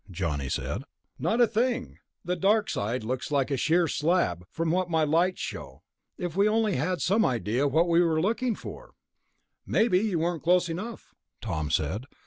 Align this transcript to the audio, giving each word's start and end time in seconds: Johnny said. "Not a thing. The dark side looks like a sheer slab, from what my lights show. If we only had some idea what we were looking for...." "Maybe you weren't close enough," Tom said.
Johnny 0.09 0.49
said. 0.49 0.81
"Not 1.19 1.39
a 1.41 1.45
thing. 1.45 1.99
The 2.25 2.35
dark 2.35 2.71
side 2.71 3.03
looks 3.03 3.29
like 3.29 3.51
a 3.51 3.55
sheer 3.57 3.87
slab, 3.87 4.45
from 4.49 4.71
what 4.71 4.89
my 4.89 5.03
lights 5.03 5.41
show. 5.41 5.83
If 6.17 6.35
we 6.35 6.49
only 6.49 6.75
had 6.75 7.01
some 7.01 7.23
idea 7.23 7.67
what 7.67 7.87
we 7.87 8.01
were 8.01 8.19
looking 8.19 8.55
for...." 8.55 8.95
"Maybe 9.63 9.99
you 9.99 10.17
weren't 10.17 10.41
close 10.41 10.69
enough," 10.69 11.13
Tom 11.39 11.69
said. 11.69 12.05